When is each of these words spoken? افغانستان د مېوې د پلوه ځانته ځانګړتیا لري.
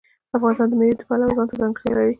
افغانستان 0.37 0.67
د 0.69 0.73
مېوې 0.79 0.95
د 0.97 1.01
پلوه 1.07 1.35
ځانته 1.37 1.55
ځانګړتیا 1.61 1.89
لري. 1.93 2.09